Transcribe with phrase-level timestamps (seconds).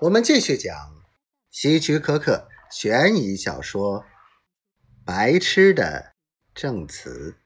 [0.00, 0.74] 我们继续讲
[1.50, 4.02] 希区柯克悬疑小说
[5.04, 6.14] 《白痴的
[6.54, 7.36] 证词》。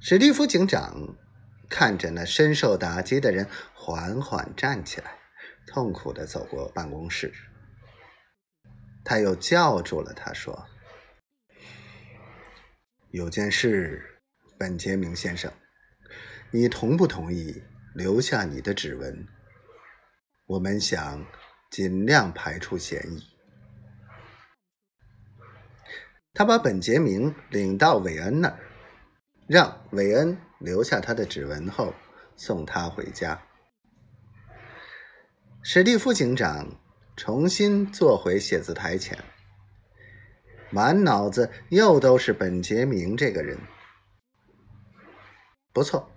[0.00, 1.18] 史蒂夫警长
[1.68, 5.18] 看着那深受打击的人缓缓站起来，
[5.66, 7.30] 痛苦的走过办公室。
[9.04, 10.66] 他又叫住了他，说
[13.12, 14.22] ：“有件事，
[14.56, 15.52] 本杰明先生，
[16.50, 17.62] 你同不同意？”
[17.98, 19.26] 留下你的指纹，
[20.46, 21.26] 我们想
[21.68, 23.26] 尽量排除嫌疑。
[26.32, 28.60] 他把本杰明领到韦恩那儿，
[29.48, 31.92] 让韦恩留下他的指纹后
[32.36, 33.42] 送他回家。
[35.60, 36.80] 史蒂夫警长
[37.16, 39.18] 重新坐回写字台前，
[40.70, 43.58] 满脑子又都是本杰明这个人。
[45.72, 46.08] 不错。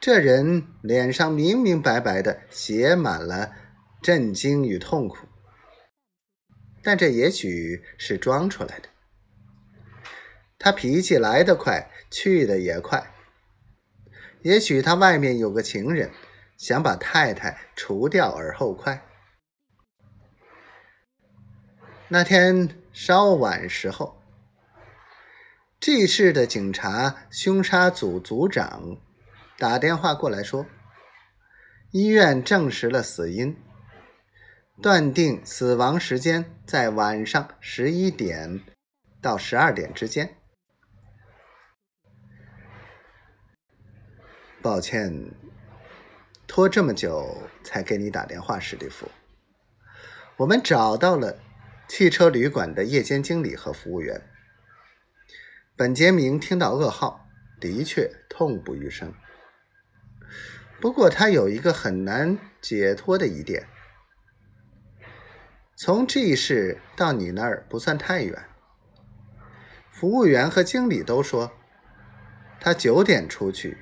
[0.00, 3.52] 这人脸上明明白白的写满了
[4.00, 5.26] 震惊与痛苦，
[6.82, 8.88] 但这也许是装出来的。
[10.56, 13.12] 他脾气来得快，去的也快。
[14.42, 16.10] 也许他外面有个情人，
[16.56, 19.04] 想把太太除掉而后快。
[22.08, 24.22] 那天稍晚时候
[25.80, 28.98] ，G 市的警察凶杀组组长。
[29.58, 30.66] 打电话过来说，
[31.90, 33.56] 医院证实了死因，
[34.80, 38.60] 断定死亡时间在晚上十一点
[39.20, 40.36] 到十二点之间。
[44.62, 45.32] 抱歉，
[46.46, 49.10] 拖这么久才给你打电话，史蒂夫。
[50.36, 51.36] 我们找到了
[51.88, 54.22] 汽车旅馆的夜间经理和服务员。
[55.74, 57.26] 本杰明听到噩耗，
[57.60, 59.12] 的确痛不欲生。
[60.80, 63.66] 不过他有一个很难解脱的疑点：
[65.76, 68.44] 从 G 市到你那儿不算太远。
[69.90, 71.50] 服务员和经理都说，
[72.60, 73.78] 他九点出去，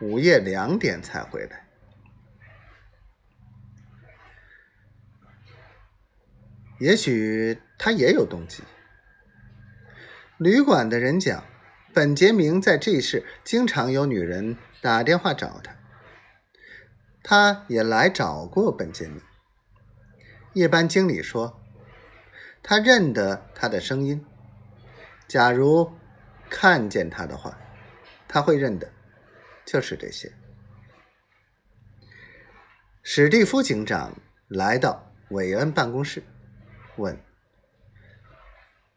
[0.00, 1.66] 午夜两点才回来。
[6.78, 8.62] 也许他也有动机。
[10.38, 11.44] 旅馆的人讲，
[11.92, 15.81] 本杰明在 G 市经常有女人打电话找他。
[17.22, 19.20] 他也来找过本杰明。
[20.54, 21.60] 夜班经理说，
[22.62, 24.24] 他认得他的声音。
[25.28, 25.92] 假如
[26.50, 27.58] 看见他的话，
[28.28, 28.90] 他会认得。
[29.64, 30.32] 就是这些。
[33.02, 36.24] 史蒂夫警长来到韦恩办公室，
[36.96, 37.16] 问：“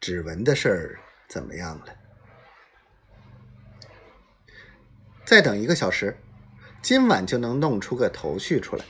[0.02, 1.96] 指纹的事儿怎么样了？”
[5.24, 6.18] 再等一个小时。
[6.86, 8.86] 今晚就能弄出个头绪出来。